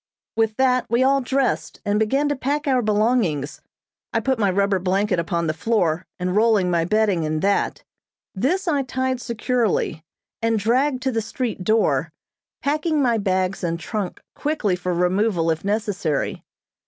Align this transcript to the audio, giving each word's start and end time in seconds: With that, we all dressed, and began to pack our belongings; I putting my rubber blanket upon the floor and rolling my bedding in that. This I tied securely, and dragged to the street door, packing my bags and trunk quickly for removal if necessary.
With 0.35 0.57
that, 0.57 0.87
we 0.89 1.03
all 1.03 1.21
dressed, 1.21 1.79
and 1.85 1.99
began 1.99 2.27
to 2.29 2.35
pack 2.35 2.65
our 2.67 2.81
belongings; 2.81 3.61
I 4.11 4.19
putting 4.19 4.41
my 4.41 4.49
rubber 4.49 4.79
blanket 4.79 5.19
upon 5.19 5.45
the 5.45 5.53
floor 5.53 6.07
and 6.17 6.35
rolling 6.35 6.71
my 6.71 6.85
bedding 6.85 7.21
in 7.21 7.41
that. 7.41 7.83
This 8.33 8.67
I 8.67 8.81
tied 8.81 9.21
securely, 9.21 10.03
and 10.41 10.57
dragged 10.57 11.03
to 11.03 11.11
the 11.11 11.21
street 11.21 11.63
door, 11.63 12.09
packing 12.63 12.99
my 12.99 13.19
bags 13.19 13.63
and 13.63 13.79
trunk 13.79 14.23
quickly 14.33 14.75
for 14.75 14.91
removal 14.91 15.51
if 15.51 15.63
necessary. 15.63 16.43